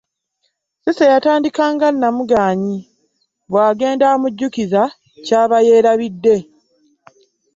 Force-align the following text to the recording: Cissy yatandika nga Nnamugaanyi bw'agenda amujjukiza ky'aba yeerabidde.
Cissy 0.83 1.05
yatandika 1.13 1.63
nga 1.73 1.87
Nnamugaanyi 1.91 2.77
bw'agenda 3.49 4.05
amujjukiza 4.13 4.83
ky'aba 5.25 5.57
yeerabidde. 5.67 6.35